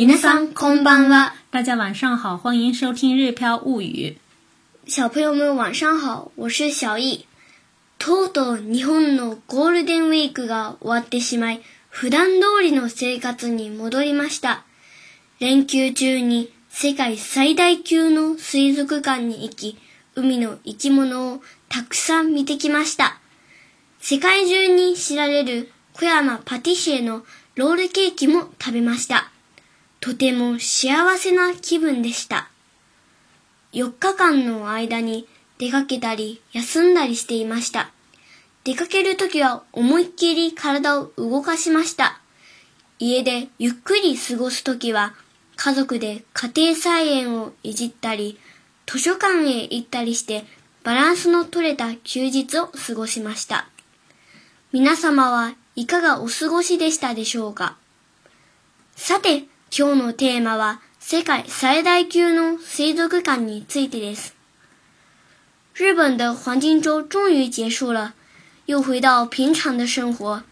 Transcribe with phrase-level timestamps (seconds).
[0.00, 1.34] 皆さんこんばんは。
[1.50, 4.16] 大家晚上好，欢迎收听《日飘物语》。
[4.90, 7.26] 小朋友们晚上好，我是小易。
[7.98, 11.60] とうとう日本のゴールデンウィークが終わってしまい、
[11.90, 14.64] 普段通りの生活に戻りました。
[15.38, 19.78] 連休中に世界最大級の水族館に行き、
[20.14, 23.20] 海の生き物をたくさん見てきました。
[24.00, 27.22] 世界中に知られる小山パティシエの
[27.54, 29.30] ロールケーキも食べました。
[30.00, 32.48] とても幸せな気分でした。
[33.72, 37.90] 4日間の間に出かけたり休んだりしていました。
[38.64, 42.18] 出かけるときは思いっきり体を動かしました。
[42.98, 45.14] 家でゆっくり過ごすときは
[45.56, 48.38] 家族で家庭菜園をいじったり
[48.86, 50.44] 図書館へ行ったりして
[50.82, 53.68] バランスの取れた休日を過ごしました。
[54.72, 57.76] 皆様はいかがお過ごしでしたでしょうか？
[58.96, 59.44] さて、
[59.77, 64.33] 今日のテーマは世界最大級の水族館についてです。
[65.73, 68.13] 日本的黄金周终于结束了，
[68.65, 70.43] 又回到平常的生活。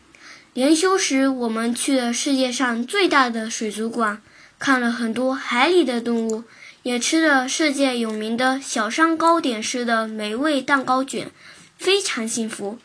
[0.54, 4.22] 连休时，我们去了世界上最大的水族馆，
[4.60, 6.44] 看了很多海里的动物，
[6.84, 11.32] 也吃了世界有名的小山糕点师的美味蛋糕卷，
[11.78, 12.78] 非常幸福。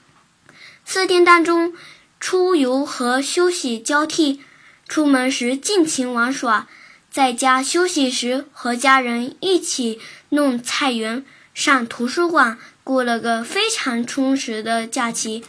[0.85, 1.75] 四天当中，
[2.21, 4.41] 出游和休息交替。
[4.87, 6.67] 出门时尽情玩耍，
[7.11, 11.25] 在家休息时和家人一起弄菜园、
[11.55, 15.45] 上图书馆，过了个非常充实的假期。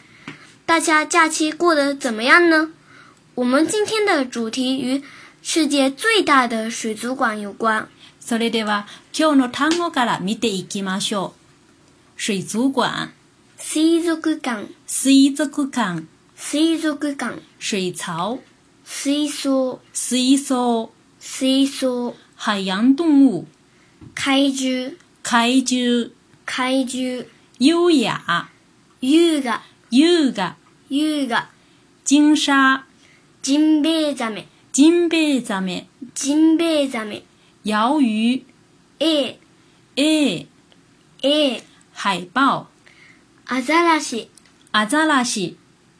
[0.66, 2.70] 大家假期过得怎么样呢？
[3.36, 5.02] 我们今天的主题与
[5.42, 7.88] 世界最大的水族馆有关。
[8.20, 11.32] それでは今日の単語から見ていきましょう。
[12.16, 13.08] 水族館、
[13.58, 16.04] 水族館、水族館、
[16.36, 18.38] 水族館、水槽。
[18.84, 23.46] 水槽、水槽、水槽、海洋動物、
[24.14, 26.10] 怪獣、怪獣、
[26.44, 27.24] 怪獣、
[27.58, 28.48] 優雅、
[29.00, 30.56] 優雅、優雅、
[30.88, 31.50] 優雅、
[32.04, 32.84] 金沙、
[33.42, 37.22] ジンベエザメ、ジンベエザメ、ジンベエザメ、
[37.64, 38.44] 鱿魚、
[38.98, 39.38] A、
[39.96, 40.46] A、
[41.22, 41.62] A、
[41.94, 42.66] 海豹、
[43.46, 44.30] アザラシ、
[44.72, 45.56] アザラシ、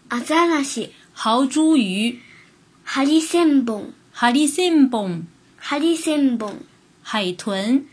[0.08, 2.23] アザラシ、豪猪魚、
[2.87, 6.65] ハリセンボン、ハリセンボン、ハリセンボン、
[7.03, 7.83] 海豚、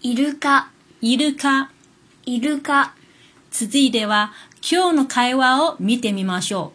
[0.00, 0.70] イルカ、
[1.02, 1.70] イルカ。
[2.24, 2.94] イルカ、
[3.50, 6.72] 続いては今日の会話を見てみましょ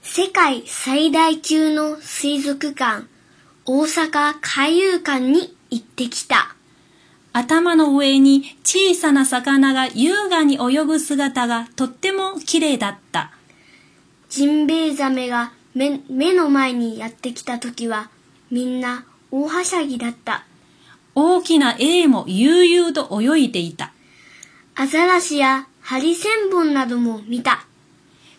[0.00, 3.06] 世界最大級の水族館、
[3.66, 6.36] 大阪海遊館に行ってきた。
[6.36, 6.38] う。
[7.34, 13.32] 頭の上に小さな魚が優雅に泳ぐ姿がとっても綺麗だった。
[14.30, 18.08] ジンベエザメが目目の前にやってきた時は、
[18.50, 20.44] みんな大はしゃぎだった。
[21.16, 23.92] 大きなエイも悠々と泳いでいた。
[24.76, 27.66] アザラシやハリセンボンなども見た。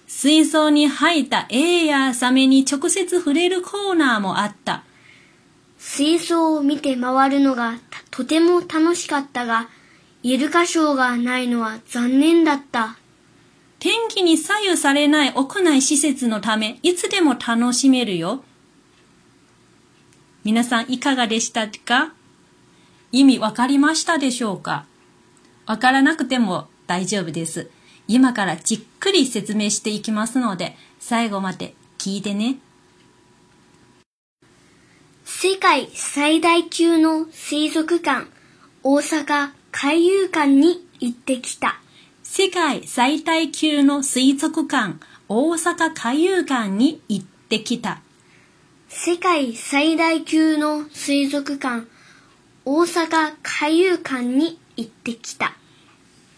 [0.07, 4.83] 水槽に入ったエイやサメに直接触れるコーナーもあった。
[5.77, 9.67] 水槽を見て回るのがたとても楽しかったが、
[10.23, 12.97] イルカショーがないのは残念だった。
[13.79, 18.43] 天気に左右されない屋内施設のため、いつでも楽しめるよ。
[20.43, 22.13] 皆さんいかがでしたか？
[23.11, 24.85] 意味わかりましたでしょうか？
[25.65, 27.69] わからなくても大丈夫です。
[28.07, 32.57] 今からじっくり説明していきますので、最後まで聞いてね。
[35.25, 38.27] 世界最大級の水族館、
[38.83, 41.81] 大阪海遊館に行ってきた。
[42.27, 44.95] 世界最大級の水族館、
[45.27, 48.01] 大阪海遊館に行ってきた。
[48.89, 51.85] 世界最大級の水族館、
[52.65, 55.53] 大阪海遊館に行ってきた。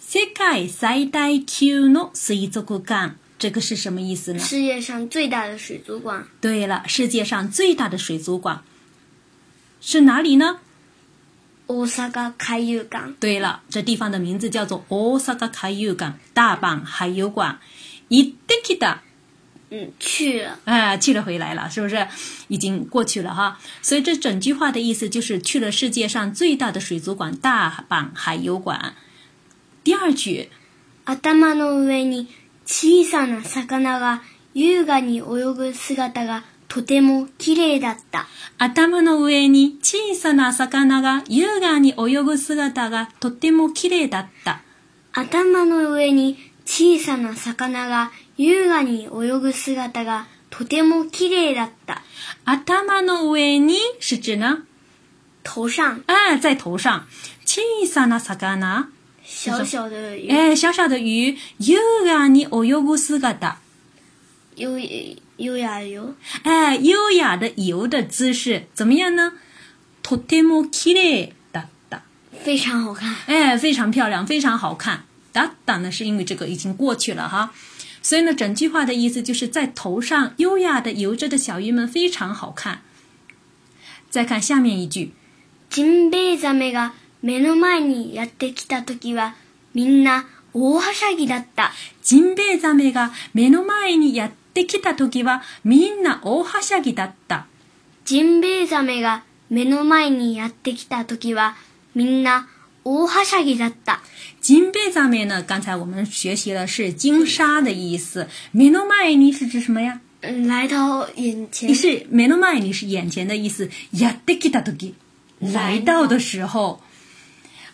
[0.01, 3.15] 世界最大級の水族館。
[3.39, 4.39] 这个是什么意思呢？
[4.39, 8.61] 世界上最大的水族馆，对了，世界上最大的水族馆
[9.79, 10.59] 是哪里呢？
[11.66, 11.74] 大
[12.10, 13.14] 阪海遊館。
[13.18, 14.96] 对了，这地方的名字叫做大
[15.34, 17.58] 阪海遊館，大阪海游馆。
[18.08, 18.98] 行ってきた，
[19.70, 20.58] 嗯，去了。
[20.66, 22.06] 啊，去了回来了，是不是？
[22.48, 23.58] 已经过去了哈。
[23.80, 28.94] 所以这整句话的意思就是去了世界上最大的水族馆——大阪海游馆。
[29.82, 30.48] 第二句，
[31.06, 32.28] 頭の上に
[32.66, 34.20] 小さな魚が
[34.54, 38.27] 優雅に泳ぐ姿が とても綺麗だった。
[38.57, 44.61] 頭の上に小さな魚が優雅に泳ぐ姿がとっても綺麗だった。
[45.13, 52.01] 頭の上に小さな魚が優雅に泳ぐ姿がとても綺麗だった。
[52.45, 54.63] 頭の上に是指呢？
[55.43, 57.03] 頭上啊，在头上。
[57.45, 58.87] 小さな魚？
[59.23, 63.57] 小小的鱼，哎，小小的鱼，優雅に泳ぐ姿。
[64.55, 64.77] 优
[65.36, 69.32] 优雅的游，哎，优雅的游的姿势怎么样呢？
[70.02, 72.00] とても綺麗だった。
[72.44, 73.14] 非常好看。
[73.26, 75.04] 哎，非常漂亮，非常好看。
[75.32, 77.50] だった呢，是因为这个已经过去了哈，
[78.02, 82.82] 所以呢，整句话的意思就是在头上优雅的游着的小鱼们非常好看。
[84.10, 85.12] 再看下面一句，
[85.70, 86.92] ジンベエザメが
[87.22, 89.36] 目の前にやってきた時は、
[89.72, 91.72] みんな大はしゃぎだった。
[92.02, 97.45] ジンベエザメが目の前にやって きた時はみんな大はしゃぎだった。
[98.05, 101.55] ジンベエザメが目の前にやってきた時は、
[101.95, 102.47] みんな
[102.83, 104.01] 大はしゃぎだった。
[104.41, 105.43] 金贝ザメ呢？
[105.43, 108.27] 刚才我们学习了是金沙的意思。
[108.53, 109.99] 目の前に是指什么呀？
[110.21, 113.69] 嗯，来到眼前你，是目の前に是眼前的意思。
[113.91, 114.93] やってきた時，
[115.41, 116.79] 来到的时候，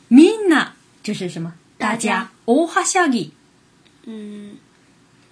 [0.10, 1.54] みんな就是什么？
[1.78, 3.34] 大家大はしゃぎ
[4.08, 4.58] 嗯，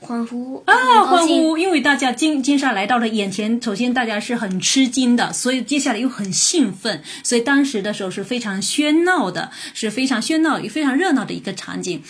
[0.00, 1.58] 欢呼啊，很高兴欢呼！
[1.58, 12.02] 因为大家金金沙来到了眼前，首先大家是很吃惊的，所以接下来又很兴奋，所以当时的时候是非常喧闹的，是非常喧闹、也非常热闹的一个场景。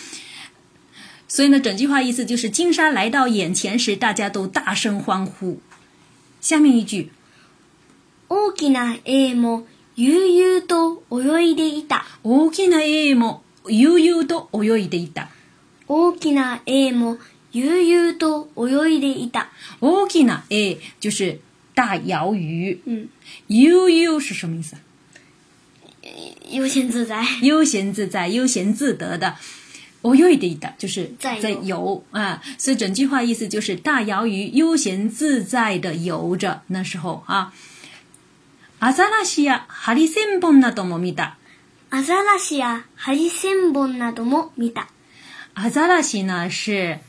[1.29, 5.59] 所以呢，整句话意思就是金沙来到眼前时，大家都大声欢呼。
[6.39, 7.09] 下面一句，
[8.27, 9.63] 大きなエイも
[9.95, 12.05] 悠々と泳いでいた。
[12.23, 15.29] 大きなエイも悠々と泳いでいた。
[15.87, 17.17] 大きなエイも
[17.53, 19.49] 悠々と泳いでいた。
[19.81, 21.39] 大きなエイ就是
[21.75, 23.09] 大鳐鱼，嗯，
[23.47, 24.75] 悠悠是什么意思？
[26.49, 27.23] 悠闲自在。
[27.41, 29.35] 悠闲自在、悠闲自得的。
[30.03, 36.61] 泳いでいた就是在游在游啊，所以整句话意思就是大鳐鱼悠闲自在的游着。
[36.67, 37.51] 那时候啊，
[38.79, 41.37] アザラシやハリセンボンなども見た。
[41.89, 44.87] アザラシやハリセンボンなども見た。
[45.55, 46.99] アザラシ呢是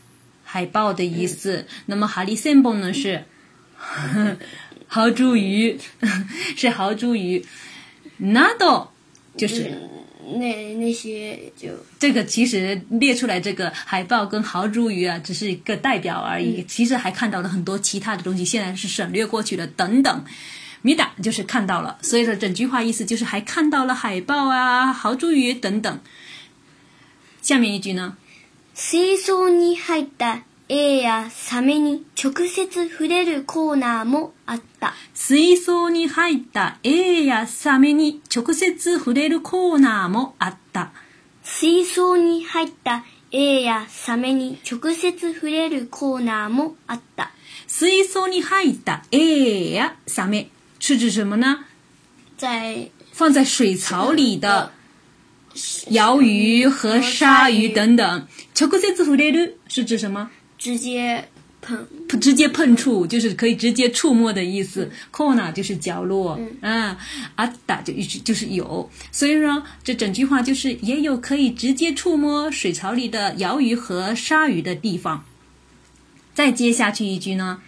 [0.53, 3.25] 海豹的意思，那么ハリセンボン呢是
[4.87, 5.79] 豪猪鱼，
[6.57, 7.45] 是豪猪鱼。
[8.21, 8.89] など
[9.37, 9.73] 就是。
[10.31, 16.63] 那那些就这个其实列出来，这个海豹跟豪猪鱼啊，只是一个代表而已。
[16.65, 19.67] 其实还看到了很多其他的东西，现在是省略过去了。
[19.67, 20.25] 等等，
[20.83, 25.99] 米达就是看到了，所以说整句话意思就是还看到了海豹啊、豪猪鱼等等。
[27.41, 28.19] 下面一句呢？
[28.76, 34.96] 水槽に入ったエイやサメに直接触れるコーナーもあった。
[35.14, 40.92] 水槽に入ったエイやサメに直接触れるコーナーもあった。
[41.44, 47.30] 水槽に入ったエイやサメに直接触れるコーナーもあった。
[47.68, 50.50] 水槽に入ったエイやサメ
[50.80, 51.66] 是指什么呢？
[52.38, 54.72] 在放在水槽里的
[55.91, 58.27] 鳐鱼和鲨鱼等等。
[58.55, 60.29] 直接触れる是指什么？
[60.59, 61.29] 直接
[61.61, 61.79] 碰，
[62.21, 64.91] 直接碰触，就是可以直接触摸的意思。
[65.13, 66.97] corner 就是角落，嗯，
[67.37, 67.93] あった就
[68.25, 68.89] 就是有。
[69.13, 75.25] 所以说，这整句话就是也有可以直接触摸水槽里的鳐鱼和鲨鱼的地方。
[76.35, 77.59] 再接下去一句呢？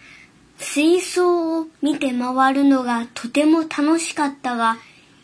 [0.57, 4.77] 水槽を見て回るのがとても楽しかったが、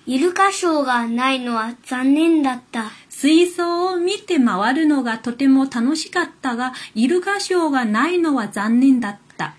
[0.06, 2.90] イルカショーがないのは残念だった。
[3.08, 9.54] 水槽を見て回るのがとても楽しかったが、イルカショーがないのは残念だった。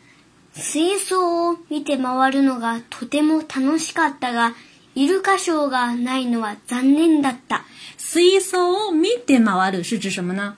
[0.54, 4.54] 水槽を見て回るのがとても楽しかったが、
[4.96, 7.64] イルカショーがないのは残念だった。
[7.98, 10.56] 水槽を見て回る是指什么呢？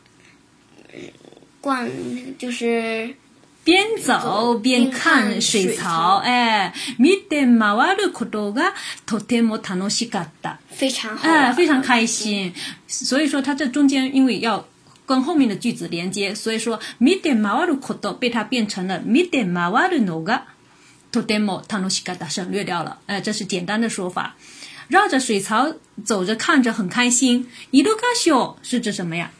[1.61, 1.89] 逛
[2.37, 3.15] 就是
[3.64, 8.72] 边走边看水槽，哎，見て回ることが
[9.06, 12.52] とても楽しかった，非常好哎，玩，非常开心。
[12.88, 14.66] 所以说，它这中间因为要
[15.06, 20.44] 跟后面的句子连接，所以说見て回ること被它变成了見て回るのが
[21.12, 22.98] とても楽しかった，省略掉了。
[23.06, 24.34] 哎，这是简单的说法。
[24.88, 25.72] 绕着水槽
[26.04, 27.46] 走着看着很开心。
[27.70, 29.30] イルカショー是指什么呀？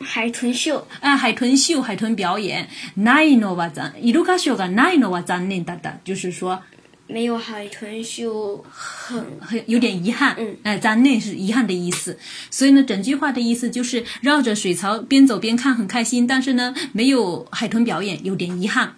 [0.00, 0.86] 海豚秀。
[1.00, 2.68] 啊，海豚秀、海豚表演。
[2.96, 6.62] ないのは残、イルカショーがないのは残念だった，就是说
[7.08, 10.36] 没有海豚秀很很有点遗憾。
[10.38, 12.18] 嗯哎、残念是遗憾的意思。
[12.50, 18.94] 所以呢，整句话的意思就是绕着水槽边走边看，很开心，但是呢，没有海豚表演，有点遗憾。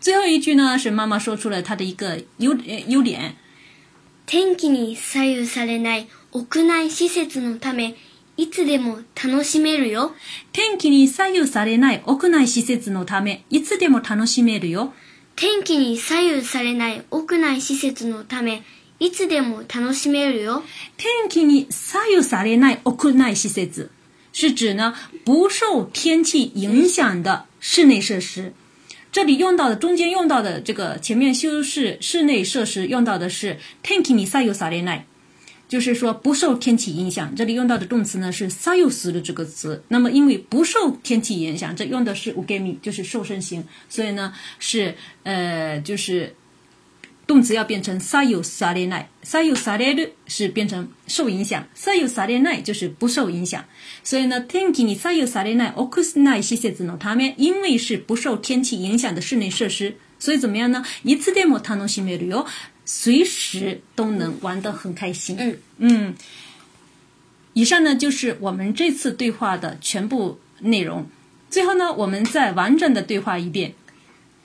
[0.00, 3.36] 最后一句呢，是妈妈说出了她的一个优呃优点。
[4.26, 7.94] 天気に左右されない屋内施設のため、
[8.37, 10.13] いつでも楽しめるよ。
[10.51, 14.93] 天気に左右されない屋内施設のため、いつでも楽しめるよ。
[15.35, 18.63] 天気に左右されない屋内施設のため、
[18.99, 20.63] いつでも楽しめるよ。
[20.97, 23.89] 天気に左右されない屋内施設，
[24.31, 24.93] 是指呢
[25.25, 28.53] 不受天气影响的室内设施。
[29.11, 35.05] 这里用到的中间用到的这个前面修饰室内设施用到的是天気に左右されない，
[35.68, 37.34] 就是说不受天气影响。
[37.34, 39.82] 这里用到的动词呢是左右する这个词。
[39.88, 44.94] 那么因为不受天气影响，这用的是受け身，就是受身形，所以呢是
[45.24, 46.34] 呃就是。
[47.26, 53.64] 动词要变成左右されない，左右される是变成受影响，左右されない就是不受影响。
[54.02, 60.84] 所以呢，天気に左右されない屋内施設のため，因为是不受天气影响的室内设施，所以怎么样呢？
[61.04, 62.46] いつでも楽しめるよ，
[62.85, 65.37] 随时都能玩得很开心。
[65.37, 66.15] 嗯嗯，
[67.53, 71.07] 以上呢就是我们这次对话的全部内容。
[71.49, 73.73] 最后呢，我们再完整的对话一遍。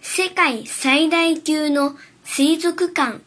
[0.00, 3.20] 世界最大級の水族館、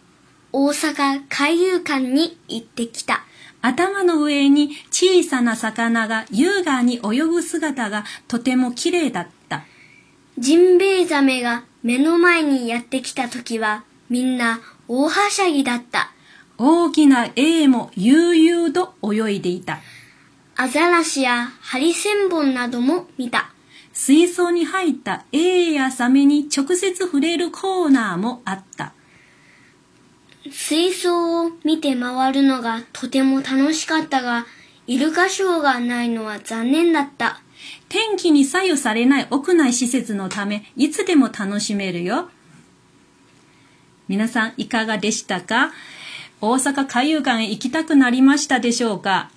[0.52, 3.26] 大阪海遊館に行ってきた。
[3.62, 9.66] 頭の上に小さな魚が優雅に泳ぐ姿がとても綺麗だった。
[10.38, 14.62] ジンベエザメが目の前にやってきた時は、みんな
[14.96, 16.12] 大はしゃぎだった。
[16.60, 19.80] 大きなエイも悠々と泳いでいた。
[20.56, 23.50] アザラシやハリセンボンなども見た。
[23.92, 28.94] 水槽に入ったエイやサメに直接触れるコーナーもあった。
[30.52, 34.46] 水槽を見て回るのがとても楽しかったが、
[34.86, 37.42] イルカショーがないのは残念だった。
[37.90, 42.30] 天気に左右されない屋内施設のため、いつでも楽しめるよ。
[44.08, 45.72] 皆さんいかがでしたか？
[46.42, 49.30] 大阪海遊館へ行きたくなりましたでしょうか？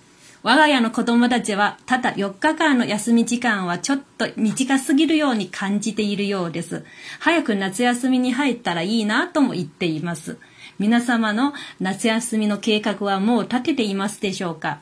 [0.43, 6.85] 我が家の子供たちはただ4日間の休み時間はちょっと短すぎるように感じているようです。
[7.19, 10.39] 早く夏休みに入ったらいいなとも言っています。
[10.79, 14.81] 皆様の夏休みの計画はもう立てていますでしょうか？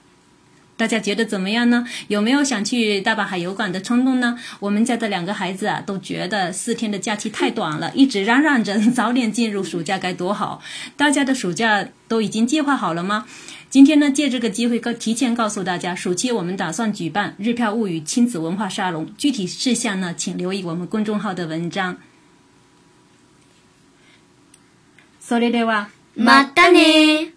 [0.77, 1.85] 大家觉得怎么样呢？
[2.07, 4.39] 有没有想去大阪海游馆的冲动呢？
[4.61, 10.61] 我们家的两个孩子啊，都觉得四天的假期太短了， 一直嚷嚷着早点进入暑假该多好。
[10.95, 13.25] 大家的暑假都已经计划好了吗？
[13.69, 21.97] 今天呢，借这个机会告提前告诉大家，暑期我们打算举办《日票物语》亲子文化沙龙，具体事项呢，请留意我们公众号的文章。
[25.21, 25.89] それでは。
[26.17, 27.31] またねー。